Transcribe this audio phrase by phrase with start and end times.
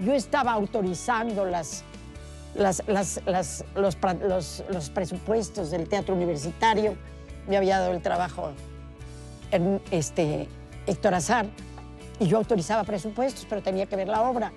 [0.00, 1.82] yo estaba autorizando los,
[4.28, 6.94] los- los presupuestos del teatro universitario.
[7.48, 8.50] Me había dado el trabajo
[9.50, 10.48] en, este,
[10.86, 11.46] Héctor Azar
[12.18, 14.52] y yo autorizaba presupuestos, pero tenía que ver la obra.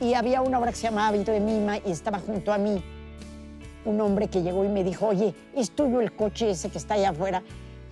[0.00, 2.82] Y había una obra que se llamaba Hábito de Mima y estaba junto a mí
[3.84, 6.94] un hombre que llegó y me dijo, oye, ¿es tuyo el coche ese que está
[6.94, 7.42] allá afuera?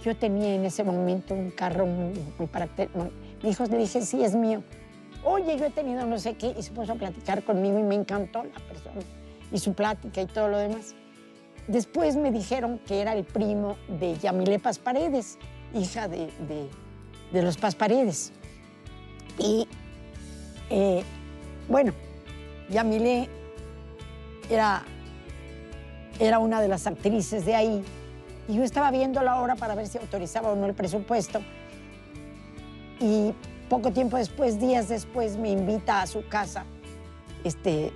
[0.05, 2.47] Yo tenía en ese momento un carro muy, muy
[2.95, 3.11] muy-
[3.43, 4.63] Me dijo, le dije, sí, es mío.
[5.25, 7.95] Oye, yo he tenido no sé qué, y se puso a platicar conmigo y me
[7.95, 9.01] encantó la persona
[9.51, 10.95] y su plática y todo lo demás.
[11.67, 15.39] Después me dijeron que era el primo de Yamile Paz Paredes,
[15.75, 16.31] hija de,
[17.33, 18.33] de- los Paz Paredes.
[19.39, 19.67] Y
[20.71, 21.03] eh,
[21.69, 21.93] bueno,
[22.69, 23.29] Yamile
[24.51, 24.83] era,
[26.21, 27.83] era una de las actrices de ahí.
[28.47, 31.41] Y yo estaba viendo la obra para ver si autorizaba o no el presupuesto.
[33.01, 33.33] Y
[33.75, 36.65] poco tiempo después, días después, me invita a su casa.
[37.43, 37.93] Este.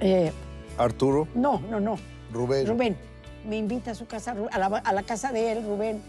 [0.00, 0.32] eh,
[0.78, 1.96] Arturo, no, no, no.
[2.32, 2.64] Rubén.
[2.66, 2.96] Rubén
[3.44, 6.00] me invita a su casa, a la, a la casa de él, Rubén.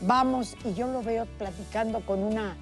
[0.00, 2.56] Vamos y yo lo veo platicando con una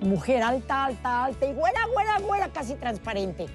[0.00, 3.46] mujer alta, alta, alta y güera, güera, güera, casi transparente.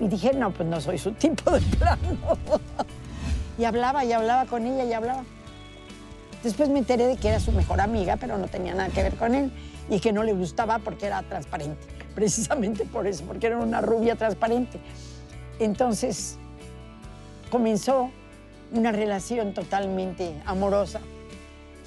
[0.00, 2.38] Y dije, no, pues no soy su tipo de plano.
[3.58, 5.24] y hablaba y hablaba con ella y hablaba.
[6.42, 9.14] Después me enteré de que era su mejor amiga, pero no tenía nada que ver
[9.16, 9.52] con él
[9.90, 11.86] y que no le gustaba porque era transparente.
[12.14, 14.80] Precisamente por eso, porque era una rubia transparente.
[15.58, 16.38] Entonces,
[17.50, 18.10] comenzó
[18.72, 21.00] una relación totalmente amorosa.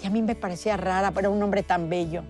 [0.03, 2.23] Y a mí me parecía rara, pero un hombre tan bello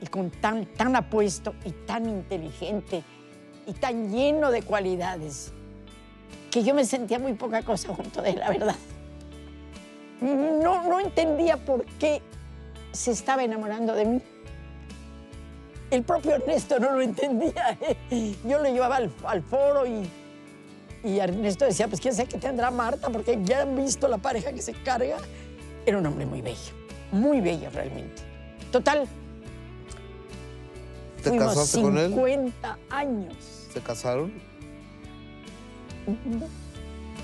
[0.00, 3.02] y con tan, tan apuesto y tan inteligente
[3.66, 5.52] y tan lleno de cualidades
[6.50, 8.76] que yo me sentía muy poca cosa junto de él, la verdad.
[10.22, 12.22] No, no entendía por qué
[12.92, 14.22] se estaba enamorando de mí.
[15.90, 17.78] El propio Ernesto no lo entendía.
[18.10, 18.36] ¿eh?
[18.46, 20.08] Yo lo llevaba al, al foro y,
[21.04, 24.52] y Ernesto decía, pues quién sabe qué tendrá Marta, porque ya han visto la pareja
[24.52, 25.16] que se carga.
[25.84, 26.72] Era un hombre muy bello,
[27.10, 28.22] muy bello realmente.
[28.70, 29.06] Total,
[31.22, 32.08] ¿Te fuimos casaste con él?
[32.14, 33.36] 50 años.
[33.72, 34.32] ¿Se casaron?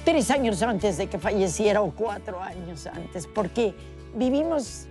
[0.04, 3.74] Tres años antes de que falleciera o cuatro años antes, porque
[4.14, 4.86] vivimos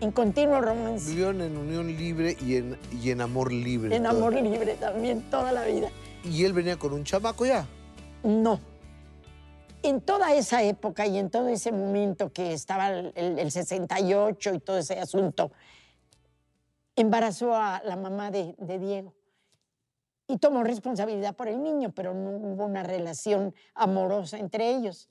[0.00, 3.94] en continuo romance, Vivieron en unión libre y en, y en amor libre.
[3.94, 5.88] en amor libre también toda la vida.
[6.24, 7.66] Y él venía con un chamaco ya.
[8.22, 8.60] No.
[9.82, 14.54] En toda esa época y en todo ese momento que estaba el, el- el 68
[14.54, 15.52] y todo ese asunto,
[16.96, 19.14] embarazó a la mamá de, de Diego
[20.30, 25.08] y tomó responsabilidad por el niño, pero no hubo una relación amorosa entre ellos.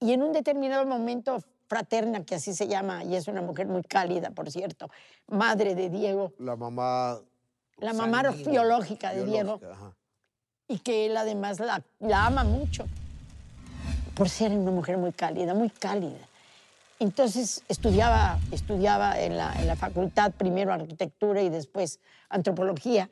[0.00, 3.82] Y en un determinado momento, fraterna, que así se llama, y es una mujer muy
[3.82, 4.88] cálida, por cierto,
[5.26, 7.20] madre de Diego, La mamá.
[7.76, 9.60] La mamá biológica de Diego.
[9.70, 9.94] ajá.
[10.66, 12.86] y que él además la, la ama mucho,
[14.14, 16.26] por ser una mujer muy cálida, muy cálida.
[16.98, 23.08] Entonces estudiaba, estudiaba en la, en la facultad, primero arquitectura y después antropología,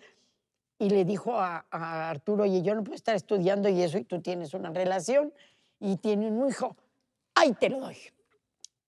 [0.79, 4.05] y le dijo a, a Arturo, oye, yo no puedo estar estudiando y eso, y
[4.05, 5.33] tú tienes una relación
[5.81, 6.77] y tiene un hijo,
[7.35, 7.97] ahí te lo doy.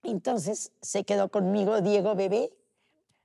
[0.02, 2.52] Entonces se quedó conmigo Diego Bebé.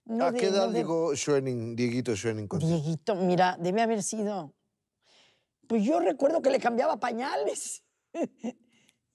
[0.06, 2.72] no ¿A de- qué edad no de- llegó Schwenning, Dieguito Schwenning contigo?
[2.72, 4.54] Dieguito, mira, debe haber sido.
[5.68, 7.84] Pues yo recuerdo que le cambiaba pañales.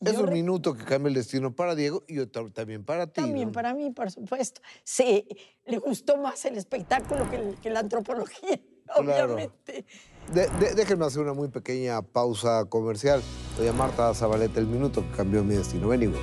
[0.00, 3.20] Es Yo un minuto que cambia el destino para Diego y otro también para ti.
[3.20, 3.52] También ¿no?
[3.52, 4.60] para mí, por supuesto.
[4.84, 5.26] Sí,
[5.64, 8.60] le gustó más el espectáculo que, el- que la antropología,
[8.96, 9.34] Claro.
[9.34, 9.84] obviamente.
[10.32, 13.22] De- de- déjenme hacer una muy pequeña pausa comercial.
[13.56, 15.88] Doña Marta Zabaleta, el minuto que cambió mi destino.
[15.88, 16.18] Venimos.